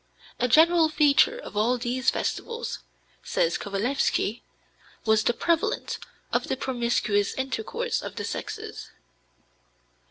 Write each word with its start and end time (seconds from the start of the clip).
A 0.39 0.47
general 0.47 0.89
feature 0.89 1.37
of 1.37 1.55
all 1.55 1.77
these 1.77 2.09
festivals 2.09 2.79
(says 3.21 3.55
Kowalewsky) 3.59 4.41
was 5.05 5.23
the 5.23 5.31
prevalence 5.31 5.99
of 6.33 6.47
the 6.47 6.57
promiscuous 6.57 7.35
intercourse 7.35 8.01
of 8.01 8.15
the 8.15 8.23
sexes. 8.23 8.89